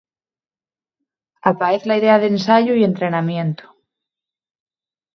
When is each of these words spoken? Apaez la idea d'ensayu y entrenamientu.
Apaez 1.51 1.87
la 1.93 1.99
idea 2.03 2.17
d'ensayu 2.25 2.73
y 2.83 2.89
entrenamientu. 2.91 3.73